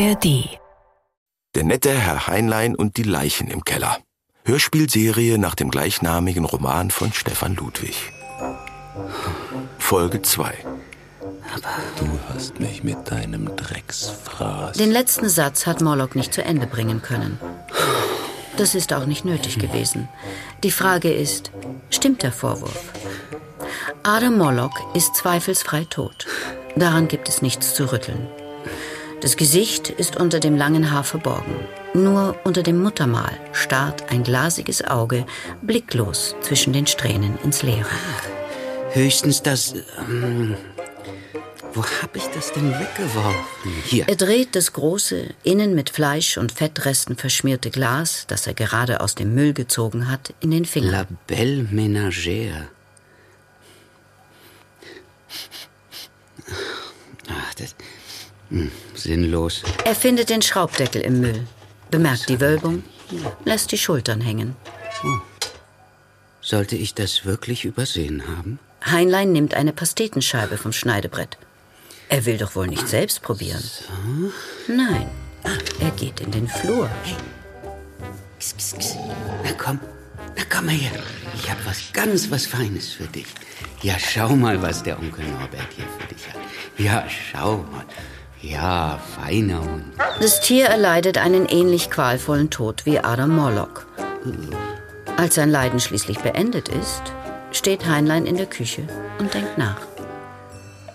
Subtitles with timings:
[0.00, 0.58] ARD.
[1.54, 3.98] Der nette Herr Heinlein und die Leichen im Keller.
[4.44, 8.10] Hörspielserie nach dem gleichnamigen Roman von Stefan Ludwig.
[9.78, 10.54] Folge 2.
[11.98, 14.78] Du hast mich mit deinem Drecksfraß.
[14.78, 17.38] Den letzten Satz hat Morlock nicht zu Ende bringen können.
[18.56, 20.08] Das ist auch nicht nötig gewesen.
[20.62, 21.50] Die Frage ist,
[21.90, 22.84] stimmt der Vorwurf?
[24.02, 26.26] Adam Morlock ist zweifelsfrei tot.
[26.74, 28.28] Daran gibt es nichts zu rütteln.
[29.20, 31.54] Das Gesicht ist unter dem langen Haar verborgen.
[31.92, 35.26] Nur unter dem Muttermal starrt ein glasiges Auge
[35.60, 37.90] blicklos zwischen den Strähnen ins Leere.
[38.92, 39.74] Höchstens das.
[40.08, 40.56] Ähm,
[41.74, 43.72] wo hab ich das denn weggeworfen?
[43.84, 44.08] Hier.
[44.08, 49.14] Er dreht das große, innen mit Fleisch und Fettresten verschmierte Glas, das er gerade aus
[49.14, 50.90] dem Müll gezogen hat, in den Finger.
[50.90, 52.68] La Belle Ménagère.
[57.28, 57.74] Ach, das.
[58.50, 59.62] Hm, sinnlos.
[59.84, 61.46] Er findet den Schraubdeckel im Müll,
[61.90, 62.82] bemerkt die Wölbung,
[63.44, 64.56] lässt die Schultern hängen.
[66.40, 68.58] Sollte ich das wirklich übersehen haben?
[68.84, 71.36] Heinlein nimmt eine Pastetenscheibe vom Schneidebrett.
[72.08, 73.62] Er will doch wohl nicht selbst probieren.
[74.66, 75.08] Nein,
[75.78, 76.90] er geht in den Flur.
[78.40, 78.96] Kss, kss, kss.
[79.44, 79.78] Na komm,
[80.36, 81.02] na komm mal her.
[81.36, 83.26] Ich hab was ganz was Feines für dich.
[83.82, 86.36] Ja, schau mal, was der Onkel Norbert hier für dich hat.
[86.78, 87.84] Ja, schau mal.
[88.42, 89.84] Ja, feiner Hund.
[90.20, 93.86] Das Tier erleidet einen ähnlich qualvollen Tod wie Adam Morlock.
[95.16, 97.02] Als sein Leiden schließlich beendet ist,
[97.52, 99.80] steht Heinlein in der Küche und denkt nach.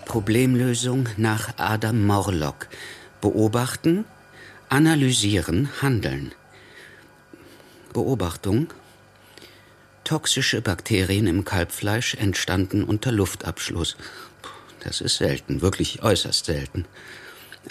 [0.06, 2.66] Problemlösung nach Adam Morlock.
[3.20, 4.04] Beobachten,
[4.68, 6.32] analysieren, handeln.
[7.92, 8.68] Beobachtung.
[10.02, 13.96] Toxische Bakterien im Kalbfleisch entstanden unter Luftabschluss.
[14.80, 16.86] Das ist selten, wirklich äußerst selten.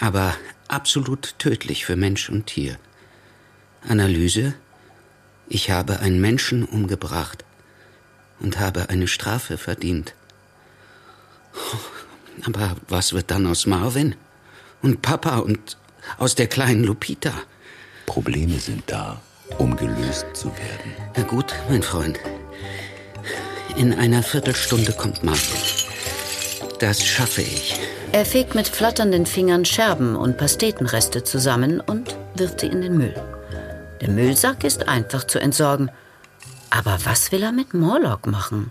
[0.00, 0.34] Aber
[0.68, 2.78] absolut tödlich für Mensch und Tier.
[3.88, 4.54] Analyse.
[5.48, 7.44] Ich habe einen Menschen umgebracht
[8.40, 10.14] und habe eine Strafe verdient.
[12.44, 14.14] Aber was wird dann aus Marvin?
[14.82, 15.78] Und Papa und
[16.18, 17.32] aus der kleinen Lupita?
[18.04, 19.20] Probleme sind da,
[19.58, 20.92] um gelöst zu werden.
[21.16, 22.18] Na gut, mein Freund.
[23.76, 25.85] In einer Viertelstunde kommt Marvin.
[26.78, 27.78] Das schaffe ich.
[28.12, 33.14] Er fegt mit flatternden Fingern Scherben und Pastetenreste zusammen und wirft sie in den Müll.
[34.00, 35.90] Der Müllsack ist einfach zu entsorgen.
[36.70, 38.70] Aber was will er mit Morlock machen?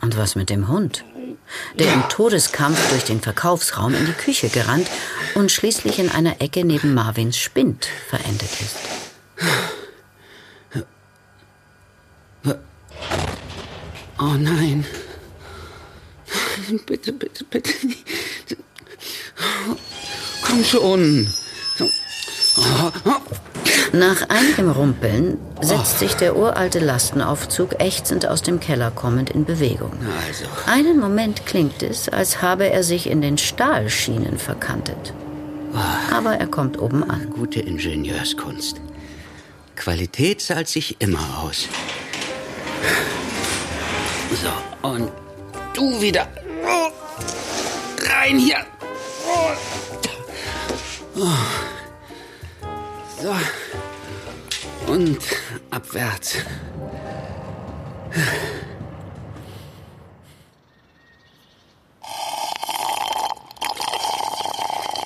[0.00, 1.04] Und was mit dem Hund?
[1.78, 4.88] Der im Todeskampf durch den Verkaufsraum in die Küche gerannt
[5.34, 8.76] und schließlich in einer Ecke neben Marvins Spind verendet ist.
[14.18, 14.84] Oh nein.
[16.86, 17.72] Bitte, bitte, bitte.
[20.42, 21.28] Komm schon.
[23.92, 29.92] Nach einigem Rumpeln setzt sich der uralte Lastenaufzug ächzend aus dem Keller kommend in Bewegung.
[30.26, 35.12] Also, Einen Moment klingt es, als habe er sich in den Stahlschienen verkantet.
[36.12, 37.30] Aber er kommt oben an.
[37.30, 38.80] gute Ingenieurskunst.
[39.76, 41.68] Qualität zahlt sich immer aus.
[44.32, 45.10] So, und
[45.74, 46.26] du wieder.
[48.26, 48.66] Rein hier.
[53.22, 53.36] So.
[54.92, 55.18] Und
[55.70, 56.38] abwärts.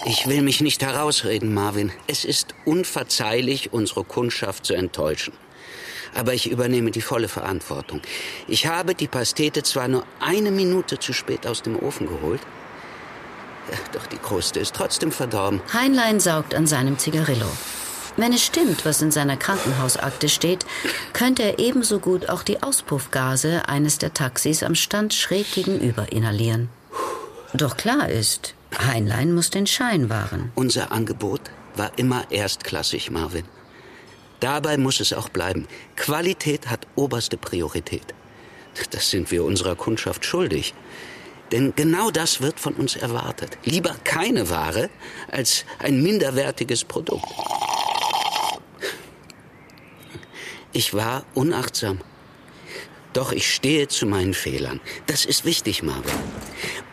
[0.06, 1.92] Ich will mich nicht herausreden, Marvin.
[2.06, 5.34] Es ist unverzeihlich, unsere Kundschaft zu enttäuschen.
[6.14, 8.00] Aber ich übernehme die volle Verantwortung.
[8.48, 12.40] Ich habe die Pastete zwar nur eine Minute zu spät aus dem Ofen geholt,
[13.92, 15.60] doch die Kruste ist trotzdem verdorben.
[15.72, 17.46] Heinlein saugt an seinem Zigarillo.
[18.16, 20.66] Wenn es stimmt, was in seiner Krankenhausakte steht,
[21.12, 26.68] könnte er ebenso gut auch die Auspuffgase eines der Taxis am Stand schräg gegenüber inhalieren.
[27.54, 30.52] Doch klar ist, Heinlein muss den Schein wahren.
[30.54, 31.40] Unser Angebot
[31.76, 33.44] war immer erstklassig, Marvin.
[34.40, 35.66] Dabei muss es auch bleiben.
[35.96, 38.14] Qualität hat oberste Priorität.
[38.90, 40.74] Das sind wir unserer Kundschaft schuldig.
[41.52, 43.58] Denn genau das wird von uns erwartet.
[43.64, 44.88] Lieber keine Ware
[45.30, 47.26] als ein minderwertiges Produkt.
[50.72, 52.00] Ich war unachtsam.
[53.12, 54.80] Doch ich stehe zu meinen Fehlern.
[55.06, 56.14] Das ist wichtig, Marvin.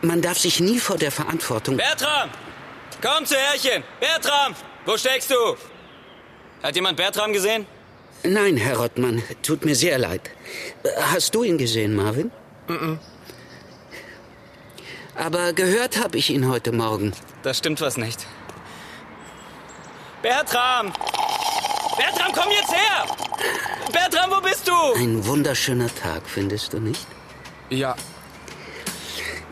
[0.02, 1.76] Man darf sich nie vor der Verantwortung.
[1.76, 2.30] Bertram!
[3.00, 3.84] Komm zu Herrchen!
[4.00, 4.56] Bertram!
[4.84, 5.56] Wo steckst du?
[6.62, 7.66] Hat jemand Bertram gesehen?
[8.24, 10.30] Nein, Herr Rottmann, tut mir sehr leid.
[11.12, 12.32] Hast du ihn gesehen, Marvin?
[15.18, 17.12] Aber gehört habe ich ihn heute Morgen.
[17.42, 18.26] Da stimmt was nicht.
[20.22, 20.92] Bertram!
[21.96, 23.06] Bertram, komm jetzt her!
[23.92, 24.72] Bertram, wo bist du?
[24.96, 27.06] Ein wunderschöner Tag, findest du nicht?
[27.70, 27.96] Ja,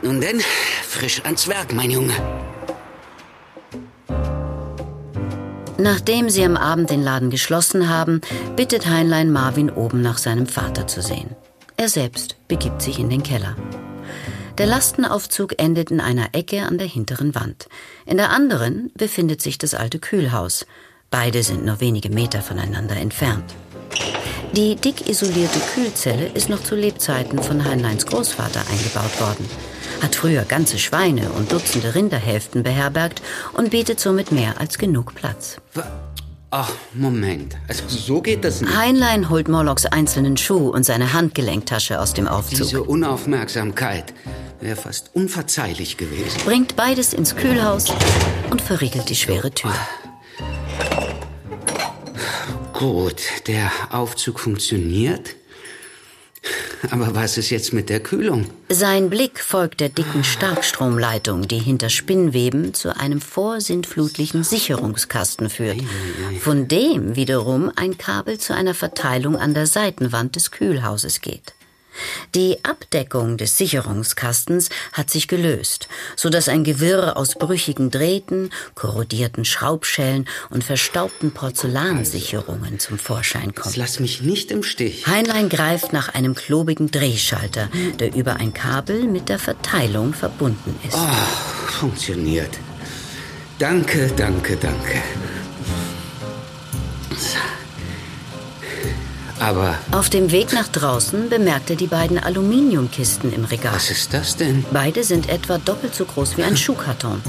[0.02, 0.40] Nun denn,
[0.88, 2.14] frisch ans Werk, mein Junge.
[5.78, 8.20] Nachdem sie am Abend den Laden geschlossen haben,
[8.56, 11.34] bittet Heinlein Marvin oben nach seinem Vater zu sehen.
[11.76, 13.56] Er selbst begibt sich in den Keller.
[14.58, 17.68] Der Lastenaufzug endet in einer Ecke an der hinteren Wand.
[18.06, 20.64] In der anderen befindet sich das alte Kühlhaus.
[21.10, 23.54] Beide sind nur wenige Meter voneinander entfernt.
[24.52, 29.46] Die dick isolierte Kühlzelle ist noch zu Lebzeiten von Heinleins Großvater eingebaut worden,
[30.00, 33.20] hat früher ganze Schweine und Dutzende Rinderhälften beherbergt
[33.52, 35.58] und bietet somit mehr als genug Platz.
[36.50, 37.56] Ach, Moment.
[37.68, 38.76] Also so geht das nicht.
[38.76, 44.14] Heinlein holt Morlocks einzelnen Schuh und seine Handgelenktasche aus dem Aufzug, Diese Unaufmerksamkeit
[44.60, 46.40] wäre fast unverzeihlich gewesen.
[46.44, 47.86] bringt beides ins Kühlhaus
[48.50, 49.74] und verriegelt die schwere Tür.
[52.72, 55.34] Gut, der Aufzug funktioniert.
[56.90, 58.46] Aber was ist jetzt mit der Kühlung?
[58.68, 65.82] Sein Blick folgt der dicken Starkstromleitung, die hinter Spinnweben zu einem vorsintflutlichen Sicherungskasten führt,
[66.40, 71.55] von dem wiederum ein Kabel zu einer Verteilung an der Seitenwand des Kühlhauses geht.
[72.34, 79.44] Die Abdeckung des Sicherungskastens hat sich gelöst, so dass ein Gewirr aus brüchigen Drähten, korrodierten
[79.44, 83.76] Schraubschellen und verstaubten Porzellansicherungen zum Vorschein kommt.
[83.76, 85.06] Lass mich nicht im Stich.
[85.06, 87.68] Heinlein greift nach einem klobigen Drehschalter,
[87.98, 90.98] der über ein Kabel mit der Verteilung verbunden ist.
[91.68, 92.50] Funktioniert.
[93.58, 95.02] Danke, danke, danke.
[99.38, 103.74] Aber Auf dem Weg nach draußen bemerkt er die beiden Aluminiumkisten im Regal.
[103.74, 104.64] was ist das denn?
[104.72, 107.20] Beide sind etwa doppelt so groß wie ein Schuhkarton.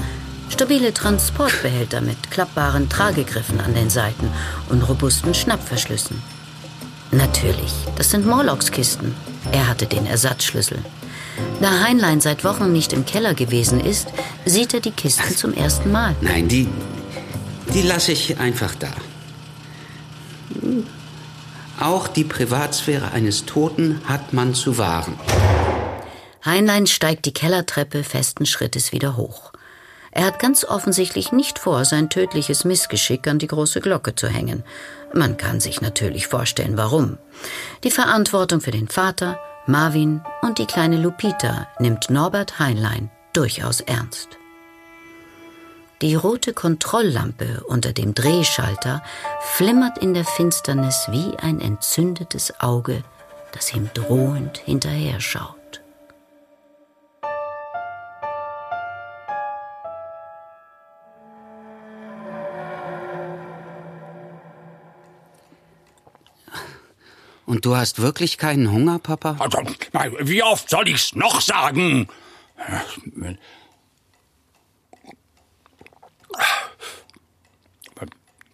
[0.48, 4.30] Stabile Transportbehälter mit klappbaren Tragegriffen an den Seiten
[4.70, 6.22] und robusten Schnappverschlüssen.
[7.10, 9.14] Natürlich, das sind Morlocks Kisten.
[9.52, 10.78] Er hatte den Ersatzschlüssel.
[11.60, 14.08] Da Heinlein seit Wochen nicht im Keller gewesen ist,
[14.44, 16.16] sieht er die Kisten zum ersten Mal.
[16.20, 16.68] Nein, die,
[17.74, 18.88] die lasse ich einfach da.
[21.80, 25.18] Auch die Privatsphäre eines Toten hat man zu wahren.
[26.44, 29.52] Heinlein steigt die Kellertreppe festen Schrittes wieder hoch.
[30.10, 34.64] Er hat ganz offensichtlich nicht vor, sein tödliches Missgeschick an die große Glocke zu hängen.
[35.12, 37.18] Man kann sich natürlich vorstellen, warum.
[37.84, 44.37] Die Verantwortung für den Vater, Marvin und die kleine Lupita nimmt Norbert Heinlein durchaus ernst.
[46.00, 49.02] Die rote Kontrolllampe unter dem Drehschalter
[49.40, 53.02] flimmert in der Finsternis wie ein entzündetes Auge,
[53.52, 55.56] das ihm drohend hinterher schaut.
[67.44, 69.36] Und du hast wirklich keinen Hunger, Papa?
[69.40, 69.58] Also,
[70.20, 72.06] wie oft soll ich's noch sagen?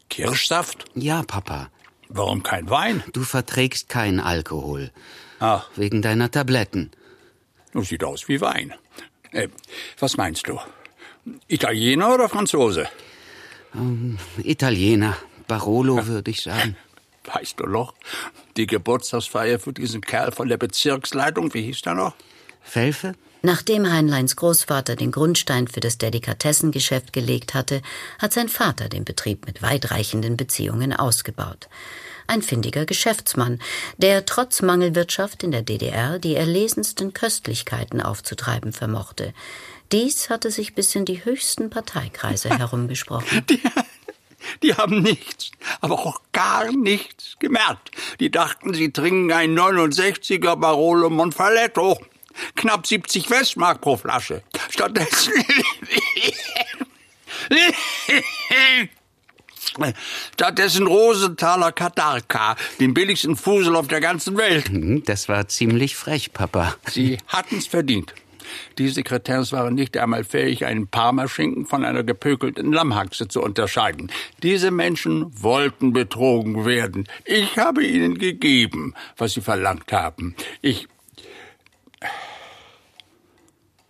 [0.08, 0.84] Kirschsaft?
[0.94, 1.70] Ja, Papa.
[2.08, 3.02] Warum kein Wein?
[3.12, 4.92] Du verträgst keinen Alkohol.
[5.40, 6.92] Ach, Wegen deiner Tabletten.
[7.72, 8.72] das sieht aus wie Wein.
[9.32, 9.48] Äh,
[9.98, 10.60] was meinst du?
[11.48, 12.88] Italiener oder Franzose?
[14.42, 15.16] Italiener.
[15.48, 16.76] Barolo, würde ich sagen.
[17.24, 17.94] Weißt du noch?
[18.56, 22.14] Die Geburtstagsfeier für diesen Kerl von der Bezirksleitung, wie hieß der noch?
[22.62, 23.14] Felfe?
[23.44, 27.82] Nachdem Heinleins Großvater den Grundstein für das Delikatessengeschäft gelegt hatte,
[28.18, 31.68] hat sein Vater den Betrieb mit weitreichenden Beziehungen ausgebaut.
[32.26, 33.60] Ein findiger Geschäftsmann,
[33.98, 39.34] der trotz Mangelwirtschaft in der DDR die erlesensten Köstlichkeiten aufzutreiben vermochte.
[39.92, 43.44] Dies hatte sich bis in die höchsten Parteikreise herumgesprochen.
[43.50, 43.60] Die,
[44.62, 45.50] die haben nichts,
[45.82, 47.90] aber auch gar nichts gemerkt.
[48.20, 51.98] Die dachten, sie trinken ein 69er Barolo Monfaletto.
[52.56, 54.42] Knapp 70 Westmark pro Flasche.
[54.70, 55.32] Stattdessen...
[60.34, 64.68] Stattdessen Rosenthaler Katarka, den billigsten Fusel auf der ganzen Welt.
[64.68, 66.76] Hm, Das war ziemlich frech, Papa.
[66.88, 68.14] Sie hatten's verdient.
[68.78, 74.12] Die Sekretärs waren nicht einmal fähig, einen Parmaschinken von einer gepökelten Lammhaxe zu unterscheiden.
[74.42, 77.08] Diese Menschen wollten betrogen werden.
[77.24, 80.36] Ich habe ihnen gegeben, was sie verlangt haben.
[80.60, 80.88] Ich.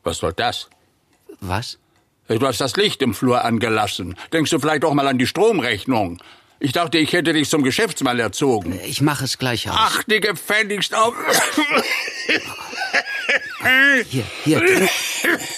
[0.04, 0.68] Was soll das?
[1.40, 1.78] Was?
[2.28, 4.16] Du hast das Licht im Flur angelassen.
[4.32, 6.22] Denkst du vielleicht auch mal an die Stromrechnung?
[6.60, 8.78] Ich dachte, ich hätte dich zum Geschäftsmann erzogen.
[8.86, 9.76] Ich mache es gleich aus.
[9.78, 11.14] Ach, die gefälligst auf.
[14.10, 14.90] Hier, hier, trink,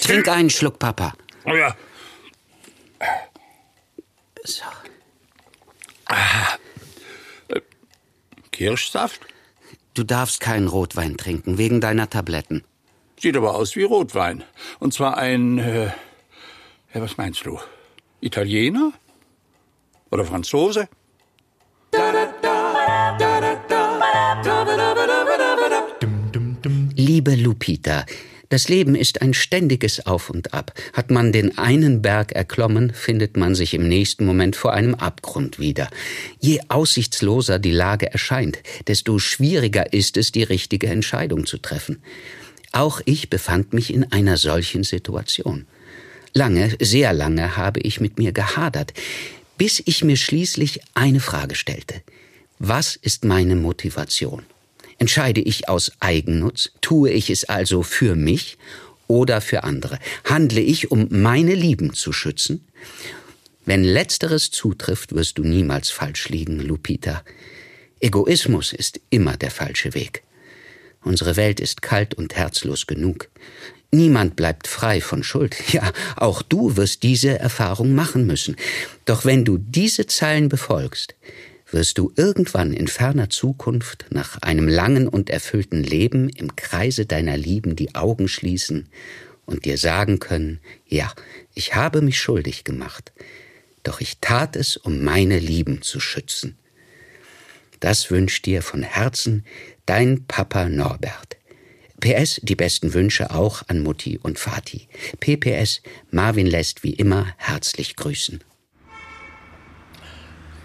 [0.01, 1.13] trink einen Schluck, Papa.
[1.45, 1.75] Ja.
[4.45, 4.63] So.
[8.53, 9.21] Kirschsaft?
[9.95, 12.65] Du darfst keinen Rotwein trinken, wegen deiner Tabletten.
[13.27, 14.45] Sieht aber aus wie Rotwein.
[14.79, 15.87] Und zwar ein, äh,
[16.95, 17.59] ja, was meinst du?
[18.21, 18.93] Italiener?
[20.13, 20.89] Oder Franzose?
[26.95, 28.07] Liebe Lupita,
[28.49, 30.73] das Leben ist ein ständiges Auf und Ab.
[30.93, 35.59] Hat man den einen Berg erklommen, findet man sich im nächsten Moment vor einem Abgrund
[35.59, 35.91] wieder.
[36.39, 42.01] Je aussichtsloser die Lage erscheint, desto schwieriger ist es, die richtige Entscheidung zu treffen.
[42.77, 45.65] Auch ich befand mich in einer solchen Situation.
[46.35, 48.93] Lange, sehr lange habe ich mit mir gehadert,
[49.57, 52.03] bis ich mir schließlich eine Frage stellte.
[52.59, 54.43] Was ist meine Motivation?
[54.99, 56.71] Entscheide ich aus Eigennutz?
[56.83, 58.59] Tue ich es also für mich
[59.07, 59.99] oder für andere?
[60.25, 62.63] Handle ich, um meine Lieben zu schützen?
[63.65, 67.23] Wenn letzteres zutrifft, wirst du niemals falsch liegen, Lupita.
[68.01, 70.26] Egoismus ist immer der falsche Weg.
[71.07, 73.29] Unsere Welt ist kalt und herzlos genug.
[73.93, 75.55] Niemand bleibt frei von Schuld.
[75.73, 78.57] Ja, auch du wirst diese Erfahrung machen müssen.
[79.05, 81.15] Doch wenn du diese Zeilen befolgst,
[81.71, 87.37] wirst du irgendwann in ferner Zukunft nach einem langen und erfüllten Leben im Kreise deiner
[87.37, 88.89] Lieben die Augen schließen
[89.45, 90.59] und dir sagen können,
[90.89, 91.13] ja,
[91.55, 93.13] ich habe mich schuldig gemacht,
[93.85, 96.59] doch ich tat es, um meine Lieben zu schützen.
[97.79, 99.45] Das wünscht dir von Herzen
[99.87, 101.37] dein Papa Norbert.
[102.01, 104.89] PS, die besten Wünsche auch an Mutti und Vati.
[105.21, 108.45] PPS, Marvin lässt wie immer herzlich grüßen.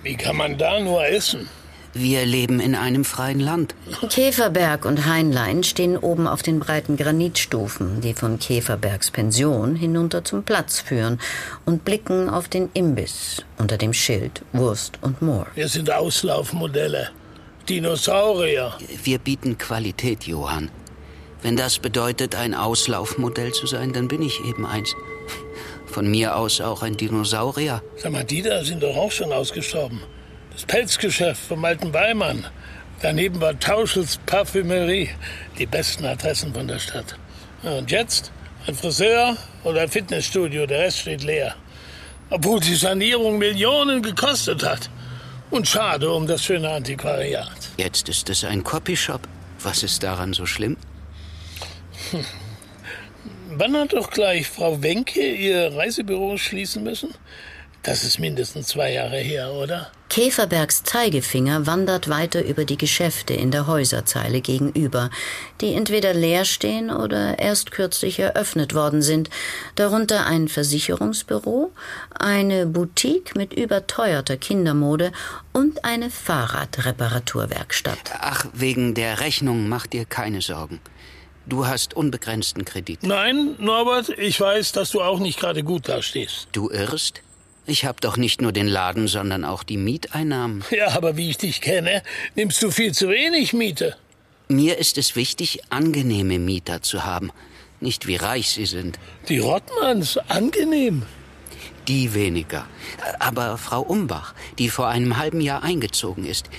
[0.03, 1.47] Wie kann man da nur essen?
[1.93, 3.75] Wir leben in einem freien Land.
[4.09, 10.43] Käferberg und Heinlein stehen oben auf den breiten Granitstufen, die von Käferbergs Pension hinunter zum
[10.43, 11.19] Platz führen
[11.65, 15.47] und blicken auf den Imbiss unter dem Schild Wurst und Moor.
[15.53, 17.11] Wir sind Auslaufmodelle.
[17.71, 18.73] Dinosaurier.
[19.01, 20.69] Wir bieten Qualität, Johann.
[21.41, 24.93] Wenn das bedeutet, ein Auslaufmodell zu sein, dann bin ich eben eins.
[25.85, 27.81] Von mir aus auch ein Dinosaurier.
[27.95, 30.01] Sag mal, die da sind doch auch schon ausgestorben.
[30.51, 32.45] Das Pelzgeschäft vom alten Weimann.
[33.01, 35.09] Daneben war Tauschels Parfümerie.
[35.57, 37.15] Die besten Adressen von der Stadt.
[37.63, 38.33] Und jetzt?
[38.67, 40.65] Ein Friseur oder ein Fitnessstudio.
[40.65, 41.55] Der Rest steht leer.
[42.31, 44.89] Obwohl die Sanierung Millionen gekostet hat.
[45.51, 47.60] Und schade um das schöne Antiquariat.
[47.77, 49.21] Jetzt ist es ein Copyshop.
[49.61, 50.77] Was ist daran so schlimm?
[52.11, 52.25] Hm.
[53.53, 57.13] Wann hat doch gleich Frau Wenke ihr Reisebüro schließen müssen?
[57.83, 59.91] Das ist mindestens zwei Jahre her, oder?
[60.11, 65.09] Käferbergs Zeigefinger wandert weiter über die Geschäfte in der Häuserzeile gegenüber,
[65.61, 69.29] die entweder leer stehen oder erst kürzlich eröffnet worden sind,
[69.75, 71.71] darunter ein Versicherungsbüro,
[72.13, 75.13] eine Boutique mit überteuerter Kindermode
[75.53, 78.11] und eine Fahrradreparaturwerkstatt.
[78.19, 80.81] Ach, wegen der Rechnung mach dir keine Sorgen.
[81.45, 83.03] Du hast unbegrenzten Kredit.
[83.03, 86.49] Nein, Norbert, ich weiß, dass du auch nicht gerade gut dastehst.
[86.51, 87.21] Du irrst?
[87.65, 90.63] Ich habe doch nicht nur den Laden, sondern auch die Mieteinnahmen.
[90.71, 92.01] Ja, aber wie ich dich kenne,
[92.35, 93.95] nimmst du viel zu wenig Miete.
[94.47, 97.31] Mir ist es wichtig, angenehme Mieter zu haben,
[97.79, 98.99] nicht wie reich sie sind.
[99.29, 101.03] Die Rottmanns, angenehm.
[101.87, 102.67] Die weniger.
[103.19, 106.49] Aber Frau Umbach, die vor einem halben Jahr eingezogen ist,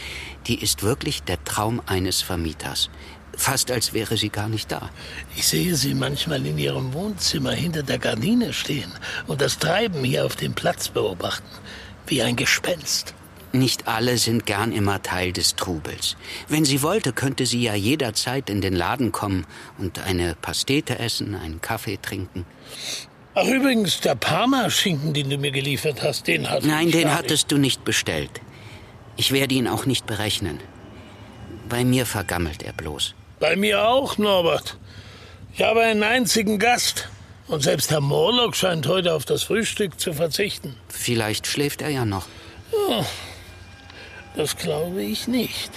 [0.47, 2.91] die ist wirklich der Traum eines Vermieters.
[3.37, 4.91] Fast als wäre sie gar nicht da.
[5.37, 8.93] Ich sehe sie manchmal in ihrem Wohnzimmer hinter der Gardine stehen
[9.27, 11.49] und das Treiben hier auf dem Platz beobachten.
[12.07, 13.15] Wie ein Gespenst.
[13.53, 16.17] Nicht alle sind gern immer Teil des Trubels.
[16.49, 19.47] Wenn sie wollte, könnte sie ja jederzeit in den Laden kommen
[19.79, 22.47] und eine Pastete essen, einen Kaffee trinken.
[23.35, 27.59] Ach übrigens, der Parma-Schinken, den du mir geliefert hast, den hat Nein, den hattest du
[27.59, 28.41] nicht bestellt.
[29.17, 30.59] Ich werde ihn auch nicht berechnen.
[31.69, 33.15] Bei mir vergammelt er bloß.
[33.43, 34.77] Bei mir auch, Norbert.
[35.53, 37.09] Ich habe einen einzigen Gast.
[37.49, 40.77] Und selbst Herr Morlock scheint heute auf das Frühstück zu verzichten.
[40.87, 42.29] Vielleicht schläft er ja noch.
[42.71, 43.05] Oh,
[44.37, 45.73] das glaube ich nicht.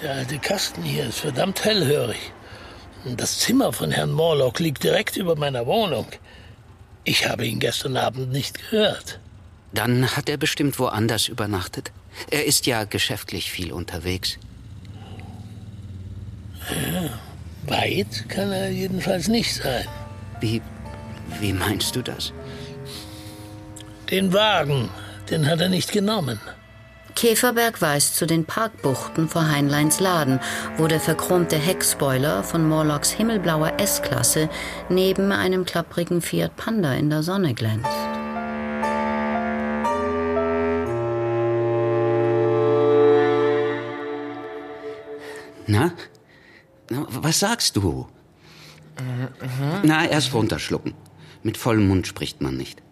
[0.00, 2.32] Der alte Kasten hier ist verdammt hellhörig.
[3.04, 6.06] Das Zimmer von Herrn Morlock liegt direkt über meiner Wohnung.
[7.02, 9.18] Ich habe ihn gestern Abend nicht gehört.
[9.74, 11.90] Dann hat er bestimmt woanders übernachtet.
[12.30, 14.38] Er ist ja geschäftlich viel unterwegs.
[16.70, 17.10] Ja,
[17.66, 19.86] weit kann er jedenfalls nicht sein.
[20.40, 20.62] Wie,
[21.40, 22.32] wie meinst du das?
[24.10, 24.88] Den Wagen,
[25.30, 26.40] den hat er nicht genommen.
[27.14, 30.38] Käferberg weist zu den Parkbuchten vor Heinleins Laden,
[30.76, 34.48] wo der verchromte Heckspoiler von Morlocks himmelblauer S-Klasse
[34.88, 37.90] neben einem klapprigen Fiat Panda in der Sonne glänzt.
[45.66, 45.90] Na,
[46.90, 48.08] was sagst du?
[49.82, 50.94] Na, erst runterschlucken.
[51.42, 52.82] Mit vollem Mund spricht man nicht.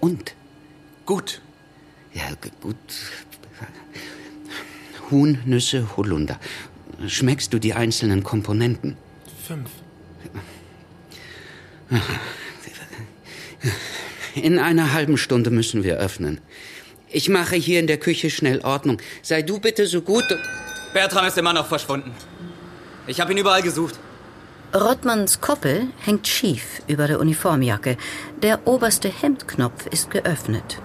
[0.00, 0.34] Und?
[1.06, 1.40] Gut.
[2.12, 2.24] Ja,
[2.60, 2.76] gut.
[5.10, 6.38] Huhn, Nüsse, Holunder.
[7.06, 8.96] Schmeckst du die einzelnen Komponenten?
[9.46, 9.70] Fünf.
[14.34, 16.40] In einer halben Stunde müssen wir öffnen.
[17.08, 18.98] Ich mache hier in der Küche schnell Ordnung.
[19.22, 20.24] Sei du bitte so gut.
[20.92, 22.12] Bertram ist immer noch verschwunden.
[23.06, 23.98] Ich habe ihn überall gesucht.
[24.74, 27.96] Rottmanns Koppel hängt schief über der Uniformjacke.
[28.42, 30.78] Der oberste Hemdknopf ist geöffnet.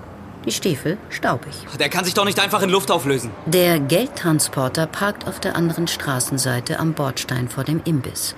[0.45, 1.53] Die Stiefel staubig.
[1.79, 3.31] Der kann sich doch nicht einfach in Luft auflösen.
[3.45, 8.35] Der Geldtransporter parkt auf der anderen Straßenseite am Bordstein vor dem Imbiss.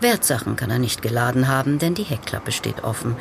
[0.00, 3.16] Wertsachen kann er nicht geladen haben, denn die Heckklappe steht offen.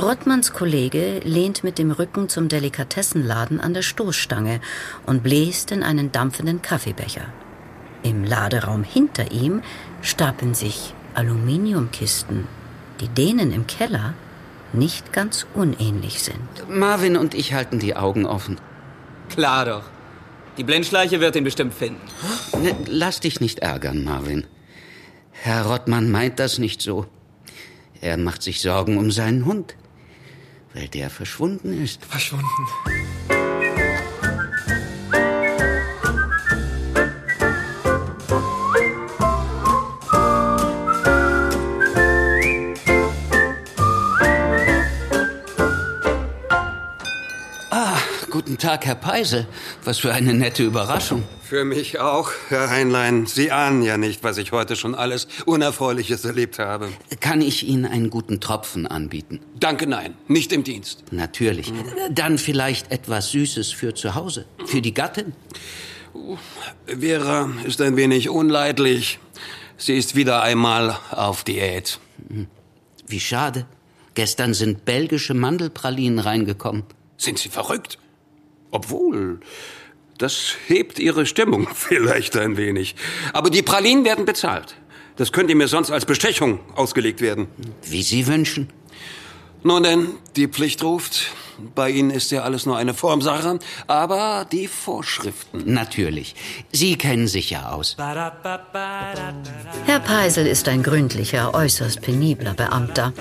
[0.00, 4.60] Rottmanns Kollege lehnt mit dem Rücken zum Delikatessenladen an der Stoßstange
[5.04, 7.26] und bläst in einen dampfenden Kaffeebecher.
[8.02, 9.62] Im Laderaum hinter ihm
[10.00, 12.46] stapeln sich Aluminiumkisten,
[13.00, 14.14] die denen im Keller
[14.72, 16.40] nicht ganz unähnlich sind.
[16.68, 18.58] Marvin und ich halten die Augen offen.
[19.28, 19.84] Klar doch.
[20.56, 22.00] Die Blindschleiche wird ihn bestimmt finden.
[22.60, 24.46] Ne, Lass dich nicht ärgern, Marvin.
[25.30, 27.06] Herr Rottmann meint das nicht so.
[28.00, 29.76] Er macht sich Sorgen um seinen Hund,
[30.74, 32.04] weil der verschwunden ist.
[32.04, 32.46] Verschwunden.
[48.52, 49.46] Guten Tag, Herr Peisel.
[49.82, 51.24] Was für eine nette Überraschung.
[51.42, 53.24] Für mich auch, Herr Heinlein.
[53.24, 56.90] Sie ahnen ja nicht, was ich heute schon alles Unerfreuliches erlebt habe.
[57.20, 59.40] Kann ich Ihnen einen guten Tropfen anbieten?
[59.58, 60.12] Danke, nein.
[60.28, 61.02] Nicht im Dienst.
[61.12, 61.72] Natürlich.
[62.10, 64.44] Dann vielleicht etwas Süßes für zu Hause.
[64.66, 65.32] Für die Gattin?
[66.84, 69.18] Vera ist ein wenig unleidlich.
[69.78, 72.00] Sie ist wieder einmal auf Diät.
[73.06, 73.64] Wie schade.
[74.12, 76.82] Gestern sind belgische Mandelpralinen reingekommen.
[77.16, 77.96] Sind Sie verrückt?
[78.72, 79.38] Obwohl,
[80.18, 82.96] das hebt Ihre Stimmung vielleicht ein wenig.
[83.32, 84.74] Aber die Pralinen werden bezahlt.
[85.16, 87.46] Das könnte mir sonst als Bestechung ausgelegt werden.
[87.82, 88.70] Wie Sie wünschen.
[89.62, 91.30] Nun denn, die Pflicht ruft.
[91.74, 95.72] Bei Ihnen ist ja alles nur eine Formsache, aber die Vorschriften.
[95.72, 96.34] Natürlich.
[96.72, 97.96] Sie kennen sich ja aus.
[97.98, 103.12] Herr Peisel ist ein gründlicher, äußerst penibler Beamter.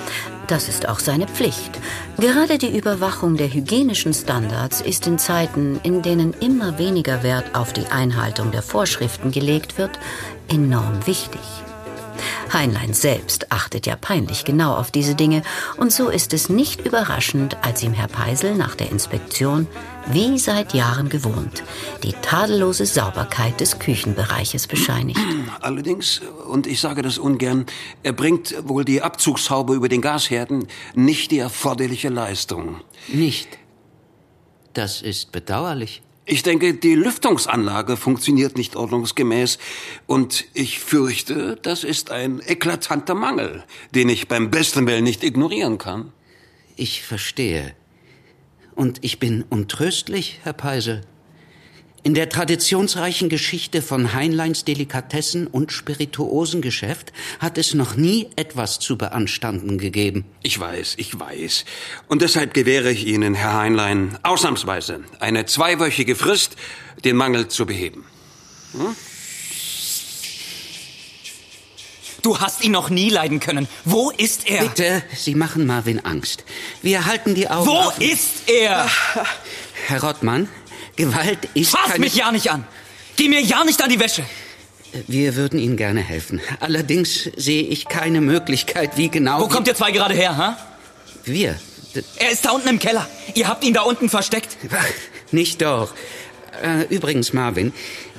[0.47, 1.79] Das ist auch seine Pflicht.
[2.17, 7.73] Gerade die Überwachung der hygienischen Standards ist in Zeiten, in denen immer weniger Wert auf
[7.73, 9.91] die Einhaltung der Vorschriften gelegt wird,
[10.49, 11.41] enorm wichtig.
[12.53, 15.43] Heinlein selbst achtet ja peinlich genau auf diese Dinge,
[15.77, 19.67] und so ist es nicht überraschend, als ihm Herr Peisel nach der Inspektion,
[20.07, 21.63] wie seit Jahren gewohnt,
[22.03, 25.19] die tadellose Sauberkeit des Küchenbereiches bescheinigt.
[25.61, 27.65] Allerdings, und ich sage das ungern,
[28.03, 32.81] er bringt wohl die Abzugshaube über den Gasherden nicht die erforderliche Leistung.
[33.07, 33.57] Nicht.
[34.73, 36.01] Das ist bedauerlich.
[36.25, 39.57] Ich denke, die Lüftungsanlage funktioniert nicht ordnungsgemäß
[40.05, 43.63] und ich fürchte, das ist ein eklatanter Mangel,
[43.95, 46.13] den ich beim besten Willen nicht ignorieren kann.
[46.75, 47.75] Ich verstehe.
[48.75, 51.01] Und ich bin untröstlich, Herr Peisel.
[52.03, 58.97] In der traditionsreichen Geschichte von Heinleins Delikatessen und Spirituosengeschäft hat es noch nie etwas zu
[58.97, 60.25] beanstanden gegeben.
[60.41, 61.63] Ich weiß, ich weiß.
[62.07, 66.55] Und deshalb gewähre ich Ihnen, Herr Heinlein, ausnahmsweise eine zweiwöchige Frist,
[67.05, 68.03] den Mangel zu beheben.
[72.23, 73.67] Du hast ihn noch nie leiden können.
[73.85, 74.63] Wo ist er?
[74.63, 76.45] Bitte, Sie machen Marvin Angst.
[76.81, 78.01] Wir halten die Augen Wo offen.
[78.01, 78.87] ist er?
[79.87, 80.47] Herr Rottmann,
[80.95, 82.65] Gewalt ist Fass mich ja nicht an.
[83.15, 84.23] Geh mir ja nicht an die Wäsche.
[85.07, 86.41] Wir würden Ihnen gerne helfen.
[86.59, 89.39] Allerdings sehe ich keine Möglichkeit, wie genau...
[89.41, 90.57] Wo kommt ihr zwei gerade her, ha?
[91.23, 91.57] Wir?
[92.17, 93.07] Er ist da unten im Keller.
[93.33, 94.57] Ihr habt ihn da unten versteckt.
[95.31, 95.93] Nicht doch.
[96.61, 97.73] Äh, übrigens, Marvin,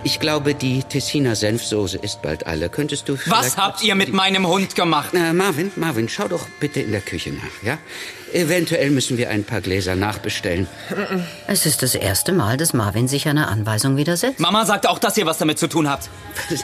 [0.04, 2.68] ich glaube, die Tessiner Senfsoße ist bald alle.
[2.68, 5.14] Könntest du Was habt ihr mit meinem Hund gemacht?
[5.14, 7.78] Äh, Marvin, Marvin, schau doch bitte in der Küche nach, ja?
[8.33, 10.66] Eventuell müssen wir ein paar Gläser nachbestellen.
[11.47, 14.40] Es ist das erste Mal, dass Marvin sich einer Anweisung widersetzt.
[14.40, 16.09] Mama sagt auch, dass ihr was damit zu tun habt.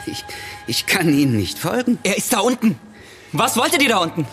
[0.05, 0.23] Ich,
[0.67, 1.99] ich kann Ihnen nicht folgen.
[2.03, 2.79] Er ist da unten.
[3.31, 4.25] Was wolltet ihr da unten?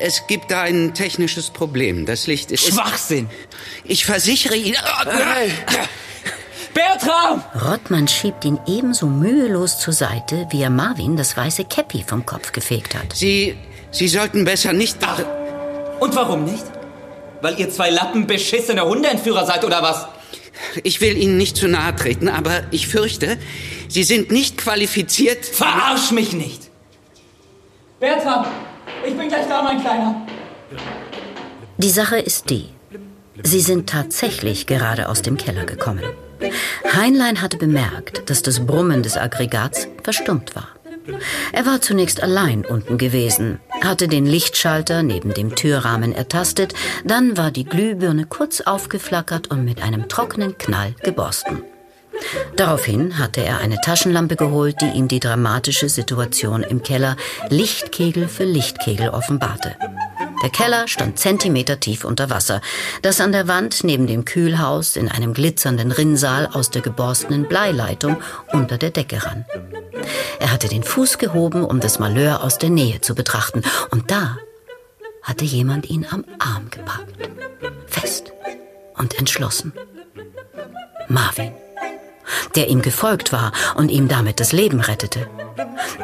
[0.00, 2.06] Es gibt da ein technisches Problem.
[2.06, 2.66] Das Licht ist...
[2.68, 3.28] Schwachsinn.
[3.84, 4.76] Ich versichere Ihnen...
[6.74, 7.42] Bertram!
[7.66, 12.52] Rottmann schiebt ihn ebenso mühelos zur Seite, wie er Marvin das weiße Käppi vom Kopf
[12.52, 13.14] gefegt hat.
[13.14, 13.56] Sie...
[13.90, 14.98] Sie sollten besser nicht...
[16.00, 16.64] Und warum nicht?
[17.40, 20.06] Weil ihr zwei Lappen beschissene Hundeentführer seid oder was?
[20.82, 23.38] Ich will Ihnen nicht zu nahe treten, aber ich fürchte,
[23.88, 25.44] Sie sind nicht qualifiziert.
[25.44, 26.70] Verarsch mich nicht!
[28.00, 28.46] Bertram,
[29.06, 30.26] ich bin gleich da, mein Kleiner.
[31.78, 32.68] Die Sache ist die.
[33.42, 36.04] Sie sind tatsächlich gerade aus dem Keller gekommen.
[36.92, 40.68] Heinlein hatte bemerkt, dass das Brummen des Aggregats verstummt war.
[41.52, 47.50] Er war zunächst allein unten gewesen, hatte den Lichtschalter neben dem Türrahmen ertastet, dann war
[47.50, 51.62] die Glühbirne kurz aufgeflackert und mit einem trockenen Knall geborsten.
[52.56, 57.16] Daraufhin hatte er eine Taschenlampe geholt, die ihm die dramatische Situation im Keller
[57.48, 59.76] Lichtkegel für Lichtkegel offenbarte.
[60.42, 62.60] Der Keller stand Zentimeter tief unter Wasser,
[63.02, 68.16] das an der Wand neben dem Kühlhaus in einem glitzernden Rinnsal aus der geborstenen Bleileitung
[68.52, 69.44] unter der Decke ran.
[70.40, 74.38] Er hatte den Fuß gehoben, um das Malheur aus der Nähe zu betrachten, und da
[75.22, 77.14] hatte jemand ihn am Arm gepackt.
[77.86, 78.32] Fest
[78.96, 79.72] und entschlossen.
[81.08, 81.52] Marvin
[82.54, 85.28] der ihm gefolgt war und ihm damit das Leben rettete.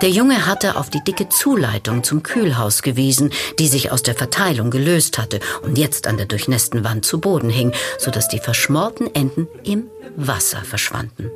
[0.03, 4.71] Der Junge hatte auf die dicke Zuleitung zum Kühlhaus gewiesen, die sich aus der Verteilung
[4.71, 9.49] gelöst hatte und jetzt an der durchnässten Wand zu Boden hing, sodass die verschmorten Enden
[9.65, 11.31] im Wasser verschwanden.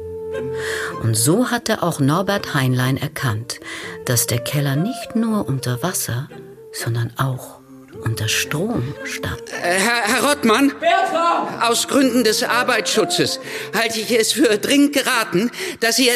[1.03, 3.61] Und so hatte auch Norbert Heinlein erkannt,
[4.05, 6.29] dass der Keller nicht nur unter Wasser,
[6.73, 7.61] sondern auch
[8.05, 9.43] unter Strom stand.
[9.51, 10.73] Äh, Herr, Herr Rottmann?
[10.81, 11.61] Bertram!
[11.61, 13.41] Aus Gründen des Arbeitsschutzes
[13.75, 16.11] halte ich es für dringend geraten, dass Sie...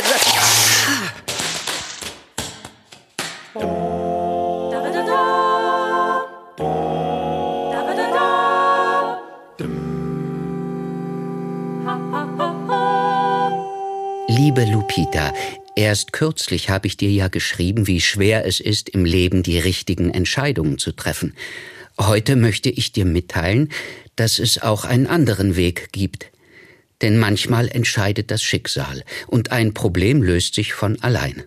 [14.44, 15.32] Liebe Lupita,
[15.76, 20.10] erst kürzlich habe ich dir ja geschrieben, wie schwer es ist, im Leben die richtigen
[20.10, 21.36] Entscheidungen zu treffen.
[21.96, 23.68] Heute möchte ich dir mitteilen,
[24.16, 26.32] dass es auch einen anderen Weg gibt.
[27.02, 31.44] Denn manchmal entscheidet das Schicksal und ein Problem löst sich von allein.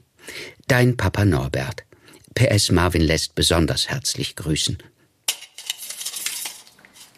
[0.70, 1.84] Dein Papa Norbert.
[2.34, 4.78] PS Marvin lässt besonders herzlich grüßen.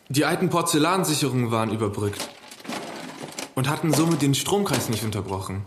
[0.10, 2.28] Die alten Porzellansicherungen waren überbrückt
[3.58, 5.63] und hatten somit den Stromkreis nicht unterbrochen,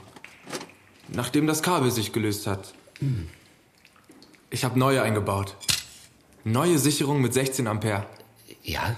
[1.09, 2.73] nachdem das Kabel sich gelöst hat.
[4.49, 5.57] Ich habe neue eingebaut.
[6.45, 8.07] Neue Sicherung mit 16 Ampere.
[8.63, 8.95] Ja,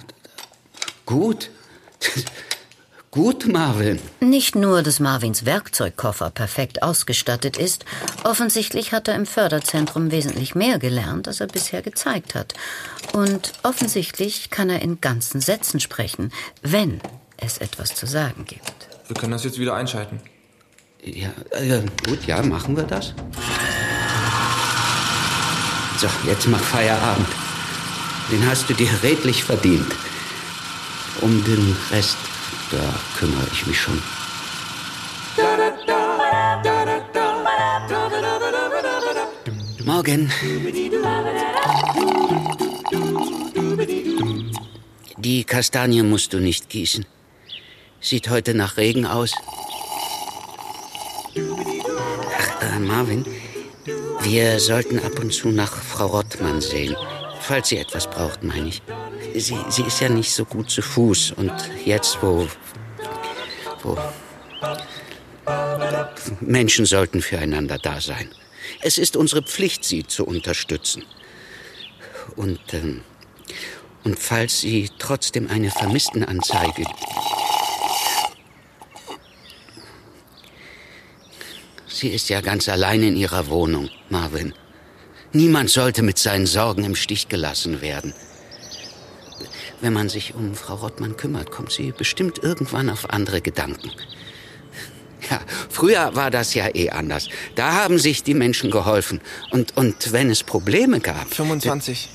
[1.07, 1.51] gut.
[3.11, 3.99] Gut, Marvin.
[4.21, 7.85] Nicht nur, dass Marvins Werkzeugkoffer perfekt ausgestattet ist,
[8.25, 12.55] offensichtlich hat er im Förderzentrum wesentlich mehr gelernt, als er bisher gezeigt hat.
[13.13, 17.03] Und offensichtlich kann er in ganzen Sätzen sprechen, wenn
[17.43, 18.82] es etwas zu sagen gibt.
[19.13, 20.21] Wir können das jetzt wieder einschalten.
[21.05, 23.13] Ja, äh, gut, ja, machen wir das.
[25.99, 27.29] So, jetzt mach Feierabend.
[28.31, 29.93] Den hast du dir redlich verdient.
[31.21, 32.17] Um den Rest,
[32.71, 32.79] da
[33.19, 34.03] kümmere ich mich schon.
[39.85, 40.33] Morgen.
[45.19, 47.05] Die Kastanie musst du nicht gießen.
[48.03, 49.33] Sieht heute nach Regen aus.
[52.37, 53.25] Ach, äh, Marvin,
[54.23, 56.97] wir sollten ab und zu nach Frau Rottmann sehen.
[57.41, 58.83] Falls sie etwas braucht, meine ich.
[59.37, 61.33] Sie, sie ist ja nicht so gut zu Fuß.
[61.37, 61.53] Und
[61.85, 62.49] jetzt, wo.
[63.85, 63.97] wo.
[66.41, 68.29] Menschen sollten füreinander da sein.
[68.81, 71.05] Es ist unsere Pflicht, sie zu unterstützen.
[72.35, 73.03] Und, ähm,
[74.03, 76.85] und falls sie trotzdem eine Vermisstenanzeige.
[81.93, 84.55] Sie ist ja ganz allein in ihrer Wohnung, Marvin.
[85.33, 88.15] Niemand sollte mit seinen Sorgen im Stich gelassen werden.
[89.81, 93.91] Wenn man sich um Frau Rottmann kümmert, kommt sie bestimmt irgendwann auf andere Gedanken.
[95.31, 97.29] Ja, früher war das ja eh anders.
[97.55, 99.21] Da haben sich die Menschen geholfen.
[99.51, 101.33] Und, und wenn es Probleme gab.
[101.33, 102.09] 25.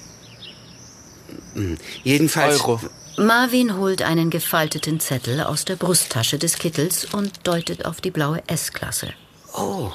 [2.04, 2.62] Jedenfalls.
[2.62, 2.82] Euro.
[3.18, 8.44] Marvin holt einen gefalteten Zettel aus der Brusttasche des Kittels und deutet auf die blaue
[8.48, 9.14] S-Klasse.
[9.54, 9.92] Oh.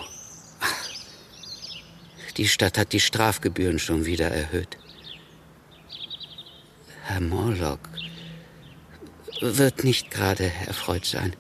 [2.37, 4.79] Die Stadt hat die Strafgebühren schon wieder erhöht.
[7.05, 7.81] Herr Morlock
[9.41, 11.35] wird nicht gerade erfreut sein.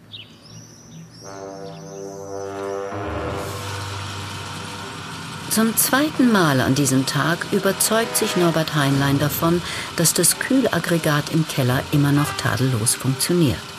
[5.51, 9.61] Zum zweiten Mal an diesem Tag überzeugt sich Norbert Heinlein davon,
[9.97, 13.72] dass das Kühlaggregat im Keller immer noch tadellos funktioniert.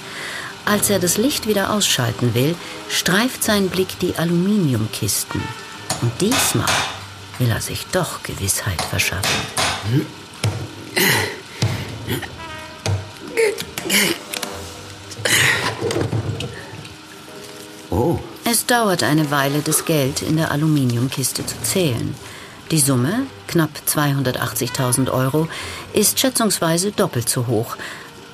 [0.65, 2.55] Als er das Licht wieder ausschalten will,
[2.89, 5.41] streift sein Blick die Aluminiumkisten.
[6.01, 6.65] Und diesmal
[7.39, 9.41] will er sich doch Gewissheit verschaffen.
[18.53, 22.13] Es dauert eine Weile, das Geld in der Aluminiumkiste zu zählen.
[22.69, 25.47] Die Summe, knapp 280.000 Euro,
[25.91, 27.75] ist schätzungsweise doppelt so hoch.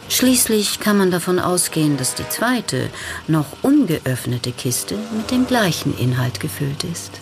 [0.10, 2.90] Schließlich kann man davon ausgehen, dass die zweite,
[3.28, 7.22] noch ungeöffnete Kiste mit dem gleichen Inhalt gefüllt ist.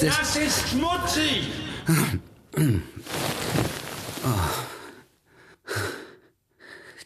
[0.00, 1.48] Das Das ist schmutzig.
[4.24, 4.30] Oh.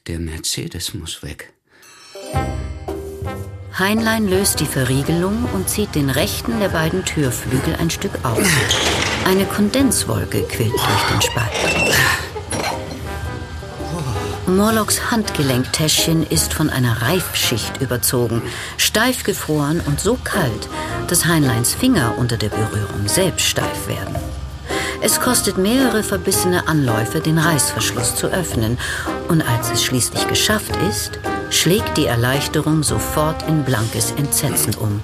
[0.07, 1.53] Der Mercedes muss weg.
[3.79, 8.39] Heinlein löst die Verriegelung und zieht den rechten der beiden Türflügel ein Stück auf.
[9.25, 12.30] Eine Kondenswolke quillt durch den Spalt.
[14.57, 18.43] Morlocks Handgelenktäschchen ist von einer Reifschicht überzogen,
[18.77, 20.69] steif gefroren und so kalt,
[21.09, 24.15] dass Heinleins Finger unter der Berührung selbst steif werden.
[25.03, 28.79] Es kostet mehrere verbissene Anläufe, den Reißverschluss zu öffnen,
[29.29, 31.19] und als es schließlich geschafft ist,
[31.51, 35.01] schlägt die Erleichterung sofort in blankes Entsetzen um.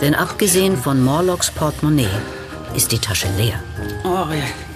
[0.00, 2.08] Denn abgesehen von Morlocks Portemonnaie
[2.74, 3.58] ist die Tasche leer.
[4.04, 4.73] Oh, ja.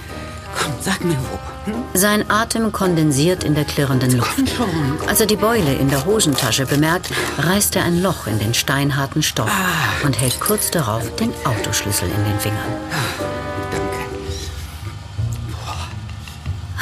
[0.56, 1.38] Komm, sag mir wo.
[1.94, 4.38] Sein Atem kondensiert in der klirrenden Luft.
[5.06, 9.22] Als er die Beule in der Hosentasche bemerkt, reißt er ein Loch in den steinharten
[9.22, 9.50] Stoff
[10.04, 12.58] und hält kurz darauf den Autoschlüssel in den Fingern.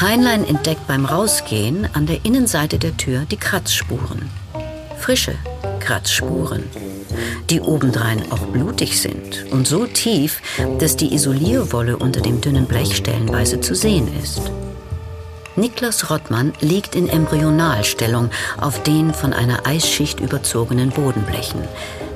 [0.01, 4.31] Heinlein entdeckt beim Rausgehen an der Innenseite der Tür die Kratzspuren.
[4.99, 5.35] Frische
[5.81, 6.65] Kratzspuren,
[7.51, 10.41] die obendrein auch blutig sind und so tief,
[10.79, 14.43] dass die Isolierwolle unter dem dünnen Blech stellenweise zu sehen ist.
[15.57, 21.63] Niklas Rottmann liegt in Embryonalstellung auf den von einer Eisschicht überzogenen Bodenblechen,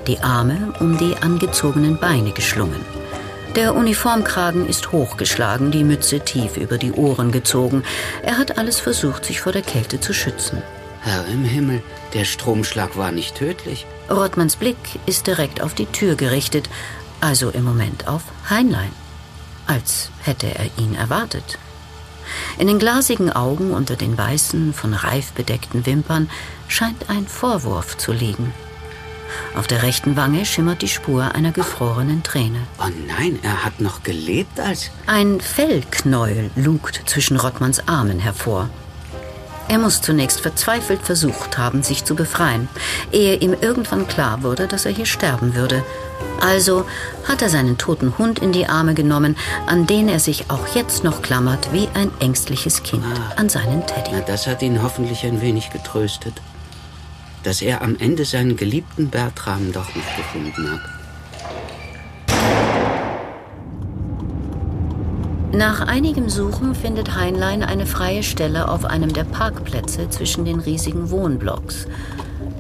[0.07, 2.85] die Arme um die angezogenen Beine geschlungen.
[3.57, 7.83] Der Uniformkragen ist hochgeschlagen, die Mütze tief über die Ohren gezogen.
[8.23, 10.63] Er hat alles versucht, sich vor der Kälte zu schützen.
[11.01, 11.83] Herr im Himmel,
[12.15, 13.87] der Stromschlag war nicht tödlich.
[14.11, 16.69] Rottmanns Blick ist direkt auf die Tür gerichtet,
[17.21, 18.93] also im Moment auf Heinlein.
[19.67, 21.59] Als hätte er ihn erwartet.
[22.59, 26.29] In den glasigen Augen unter den weißen, von Reif bedeckten Wimpern
[26.69, 28.53] scheint ein Vorwurf zu liegen.
[29.55, 32.59] Auf der rechten Wange schimmert die Spur einer gefrorenen Träne.
[32.79, 34.91] Oh nein, er hat noch gelebt als...
[35.07, 38.71] Ein Fellknäuel lugt zwischen Rottmanns Armen hervor.
[39.71, 42.69] Er muss zunächst verzweifelt versucht haben, sich zu befreien,
[43.13, 45.85] ehe ihm irgendwann klar wurde, dass er hier sterben würde.
[46.41, 46.87] Also
[47.29, 49.37] hat er seinen toten Hund in die Arme genommen,
[49.69, 53.05] an den er sich auch jetzt noch klammert wie ein ängstliches Kind
[53.37, 54.11] an seinen Teddy.
[54.11, 56.35] Na, das hat ihn hoffentlich ein wenig getröstet.
[57.45, 60.81] Dass er am Ende seinen geliebten Bertram doch nicht gefunden hat.
[65.53, 71.11] Nach einigem Suchen findet Heinlein eine freie Stelle auf einem der Parkplätze zwischen den riesigen
[71.11, 71.87] Wohnblocks.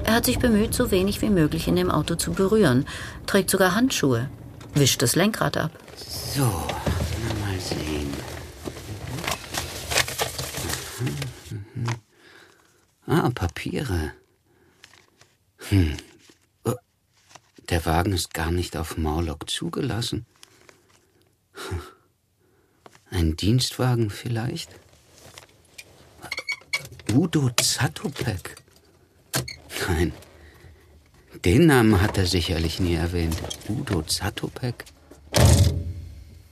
[0.02, 2.86] Er hat sich bemüht, so wenig wie möglich in dem Auto zu berühren,
[3.26, 4.28] trägt sogar Handschuhe,
[4.74, 5.70] wischt das Lenkrad ab.
[6.34, 8.12] So, mal sehen.
[11.00, 11.86] Mhm, mhm.
[13.06, 14.12] Ah, Papiere.
[15.68, 15.96] Hm.
[16.64, 16.74] Oh,
[17.68, 20.26] Der Wagen ist gar nicht auf Morlock zugelassen.
[21.52, 21.80] Hm.
[23.10, 24.70] Ein Dienstwagen vielleicht?
[27.12, 28.56] Udo Zatopek.
[29.88, 30.12] Nein,
[31.44, 33.36] den Namen hat er sicherlich nie erwähnt.
[33.68, 34.84] Udo Zatopek?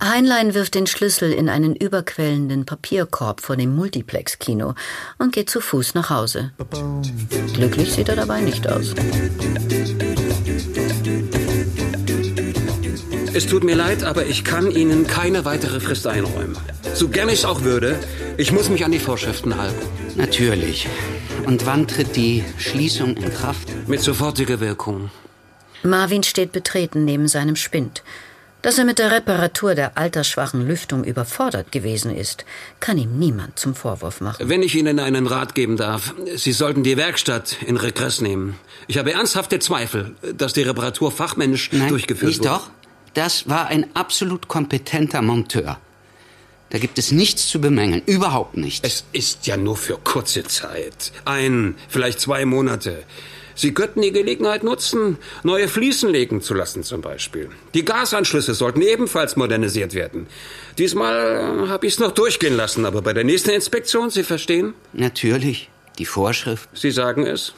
[0.02, 4.74] Heinlein wirft den Schlüssel in einen überquellenden Papierkorb vor dem Multiplex-Kino
[5.18, 6.52] und geht zu Fuß nach Hause.
[7.54, 8.94] Glücklich sieht er dabei nicht aus.
[13.38, 16.58] Es tut mir leid, aber ich kann Ihnen keine weitere Frist einräumen.
[16.92, 17.96] So gern ich es auch würde,
[18.36, 19.86] ich muss mich an die Vorschriften halten.
[20.16, 20.88] Natürlich.
[21.46, 23.68] Und wann tritt die Schließung in Kraft?
[23.86, 25.12] Mit sofortiger Wirkung.
[25.84, 28.02] Marvin steht betreten neben seinem Spind.
[28.60, 32.44] Dass er mit der Reparatur der altersschwachen Lüftung überfordert gewesen ist,
[32.80, 34.48] kann ihm niemand zum Vorwurf machen.
[34.48, 38.56] Wenn ich Ihnen einen Rat geben darf, Sie sollten die Werkstatt in Regress nehmen.
[38.88, 42.48] Ich habe ernsthafte Zweifel, dass die Reparatur fachmännisch Nein, durchgeführt nicht wurde.
[42.48, 42.70] doch.
[43.18, 45.80] Das war ein absolut kompetenter Monteur.
[46.70, 48.86] Da gibt es nichts zu bemängeln, überhaupt nichts.
[48.86, 51.10] Es ist ja nur für kurze Zeit.
[51.24, 53.02] Ein, vielleicht zwei Monate.
[53.56, 57.50] Sie könnten die Gelegenheit nutzen, neue Fliesen legen zu lassen zum Beispiel.
[57.74, 60.28] Die Gasanschlüsse sollten ebenfalls modernisiert werden.
[60.78, 64.74] Diesmal äh, habe ich es noch durchgehen lassen, aber bei der nächsten Inspektion, Sie verstehen?
[64.92, 65.70] Natürlich.
[65.98, 66.68] Die Vorschrift.
[66.72, 67.52] Sie sagen es?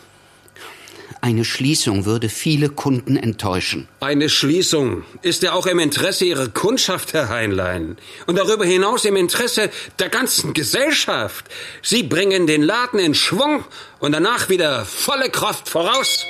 [1.22, 3.88] Eine Schließung würde viele Kunden enttäuschen.
[4.00, 7.98] Eine Schließung ist ja auch im Interesse Ihrer Kundschaft, Herr Heinlein.
[8.26, 11.44] Und darüber hinaus im Interesse der ganzen Gesellschaft.
[11.82, 13.64] Sie bringen den Laden in Schwung
[13.98, 16.24] und danach wieder volle Kraft voraus.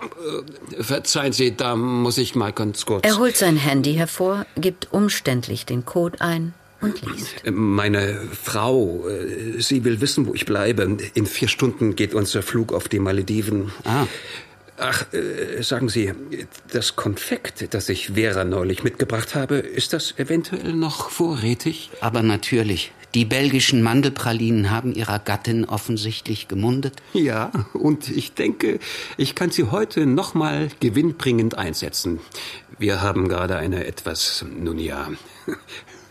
[0.00, 3.04] Äh, Verzeihen Sie, da muss ich mal ganz kurz.
[3.04, 7.42] Er holt sein Handy hervor, gibt umständlich den Code ein und liest.
[7.50, 10.96] Meine Frau, äh, sie will wissen, wo ich bleibe.
[11.14, 13.72] In vier Stunden geht unser Flug auf die Malediven.
[13.84, 14.06] Ah.
[14.80, 16.12] Ach, äh, sagen Sie,
[16.72, 21.90] das Konfekt, das ich Vera neulich mitgebracht habe, ist das eventuell noch vorrätig?
[22.00, 22.92] Aber natürlich.
[23.14, 26.94] Die belgischen Mandelpralinen haben ihrer Gattin offensichtlich gemundet.
[27.14, 28.78] Ja, und ich denke,
[29.16, 32.20] ich kann sie heute nochmal gewinnbringend einsetzen.
[32.78, 35.08] Wir haben gerade eine etwas, nun ja,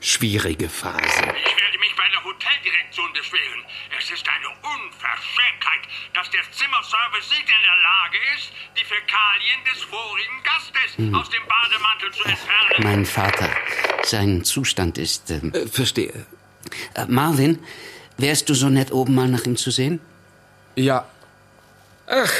[0.02, 1.02] schwierige Phase.
[1.20, 3.66] Ich werde mich bei der Hoteldirektion beschweren.
[3.98, 5.84] Es ist eine Unverschämtheit,
[6.14, 11.14] dass der Zimmerservice nicht in der Lage ist, die Fäkalien des vorigen Gastes Hm.
[11.16, 12.84] aus dem Bademantel zu entfernen.
[12.84, 13.50] Mein Vater.
[14.04, 15.30] Sein Zustand ist.
[15.32, 16.26] Ähm, äh, verstehe.
[16.96, 17.60] Äh, Marvin,
[18.18, 20.00] wärst du so nett, oben mal nach ihm zu sehen?
[20.76, 21.08] Ja.
[22.08, 22.32] Ach,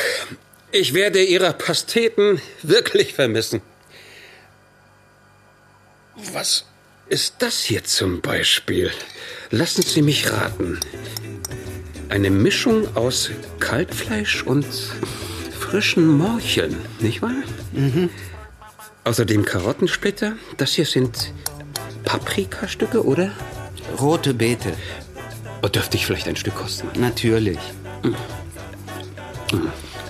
[0.72, 3.62] ich werde Ihre Pasteten wirklich vermissen.
[6.16, 6.66] Was
[7.10, 8.92] ist das hier zum Beispiel?
[9.50, 10.80] Lassen Sie mich raten.
[12.10, 14.66] Eine Mischung aus Kalbfleisch und
[15.60, 17.44] frischen Morcheln, nicht wahr?
[17.74, 18.10] Mhm.
[19.04, 20.36] Außerdem Karottensplitter.
[20.58, 21.34] Das hier sind
[22.04, 23.32] Paprikastücke, oder?
[24.00, 24.74] Rote Beete.
[25.62, 26.88] Oh, dürfte ich vielleicht ein Stück kosten?
[27.00, 27.60] Natürlich.
[28.04, 28.14] Mm,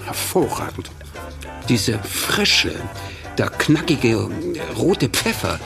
[0.03, 0.89] Hervorragend.
[1.69, 2.73] Diese frische,
[3.37, 4.29] der knackige
[4.77, 5.59] rote Pfeffer,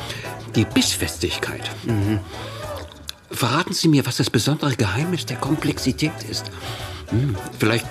[0.55, 1.69] die Bissfestigkeit.
[3.31, 6.51] Verraten Sie mir, was das besondere Geheimnis der Komplexität ist.
[7.09, 7.85] Hm, Vielleicht,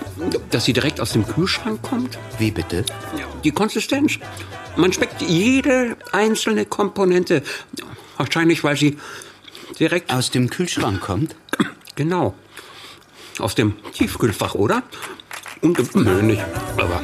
[0.51, 2.19] dass sie direkt aus dem Kühlschrank kommt?
[2.39, 2.85] Wie bitte?
[3.45, 4.19] Die Konsistenz.
[4.77, 7.43] Man schmeckt jede einzelne Komponente.
[8.17, 8.99] Wahrscheinlich, weil sie
[9.79, 11.35] direkt aus dem Kühlschrank kommt.
[11.97, 12.35] Genau.
[13.39, 14.83] Aus dem Tiefkühlfach, oder?
[15.61, 16.41] Ungewöhnlich,
[16.77, 17.03] aber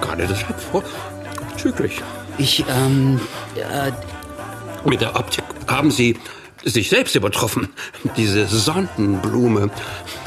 [0.00, 2.00] gerade deshalb vorzüglich.
[2.38, 3.20] Ich, ähm,
[3.56, 3.92] äh,
[4.88, 6.16] Mit der Optik haben Sie
[6.64, 7.68] sich selbst übertroffen.
[8.16, 9.70] Diese Sonnenblume.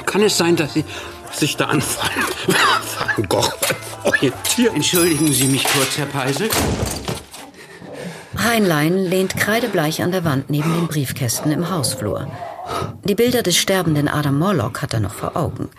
[0.05, 0.85] Kann es sein, dass Sie
[1.31, 1.81] sich da an
[3.15, 3.49] Van Gogh
[4.03, 4.75] orientieren?
[4.75, 6.49] Entschuldigen Sie mich kurz, Herr Peisel.
[8.37, 12.27] Heinlein lehnt kreidebleich an der Wand neben den Briefkästen im Hausflur.
[13.03, 15.69] Die Bilder des sterbenden Adam Morlock hat er noch vor Augen.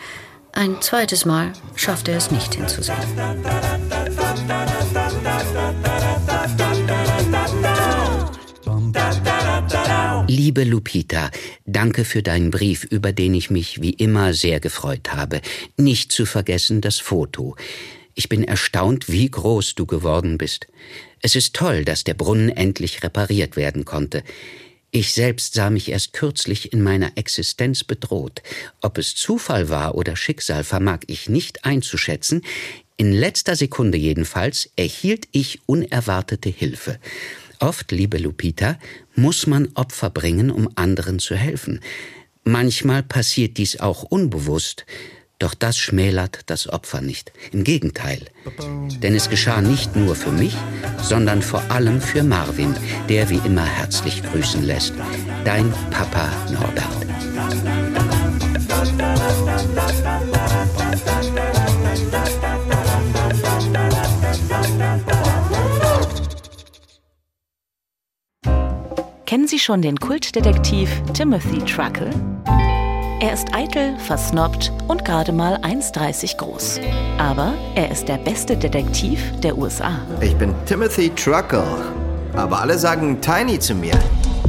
[0.53, 2.99] Ein zweites Mal schafft er es nicht hinzusehen.
[10.35, 11.31] Liebe Lupita,
[11.67, 15.43] danke für deinen Brief, über den ich mich wie immer sehr gefreut habe.
[15.77, 17.55] Nicht zu vergessen das Foto.
[18.15, 20.69] Ich bin erstaunt, wie groß du geworden bist.
[21.21, 24.23] Es ist toll, dass der Brunnen endlich repariert werden konnte.
[24.91, 28.43] Ich selbst sah mich erst kürzlich in meiner Existenz bedroht.
[28.81, 32.41] Ob es Zufall war oder Schicksal, vermag ich nicht einzuschätzen.
[32.97, 36.99] In letzter Sekunde jedenfalls erhielt ich unerwartete Hilfe.
[37.63, 38.77] Oft, liebe Lupita,
[39.15, 41.81] muss man Opfer bringen, um anderen zu helfen.
[42.45, 44.85] Manchmal passiert dies auch unbewusst,
[45.43, 47.33] doch das schmälert das Opfer nicht.
[47.51, 48.21] Im Gegenteil.
[49.03, 50.55] Denn es geschah nicht nur für mich,
[51.03, 52.77] sondern vor allem für Marvin,
[53.09, 54.95] der wie immer herzlich grüßen lässt.
[55.45, 57.03] Dein Papa Norbert.
[69.33, 72.11] Kennen Sie schon den Kultdetektiv Timothy Truckle?
[73.19, 76.81] Er ist eitel, versnobbt und gerade mal 1,30 groß.
[77.17, 80.03] Aber er ist der beste Detektiv der USA.
[80.21, 81.65] Ich bin Timothy Truckle.
[82.35, 83.95] Aber alle sagen Tiny zu mir.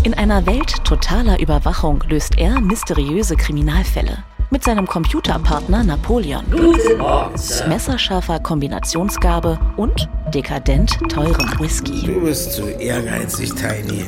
[0.03, 4.25] In einer Welt totaler Überwachung löst er mysteriöse Kriminalfälle.
[4.49, 6.43] Mit seinem Computerpartner Napoleon.
[6.51, 7.69] Guten Morgen, Sir.
[7.69, 12.05] Messerscharfer Kombinationsgabe und dekadent teurem Whisky.
[12.05, 14.05] Du bist zu ehrgeizig, Tiny.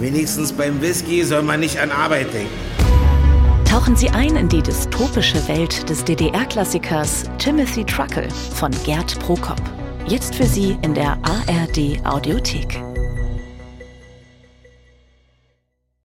[0.00, 2.52] Wenigstens beim Whisky soll man nicht an Arbeit denken.
[3.64, 9.60] Tauchen Sie ein in die dystopische Welt des DDR-Klassikers Timothy Truckle von Gerd Prokop.
[10.06, 12.87] Jetzt für Sie in der ARD Audiothek.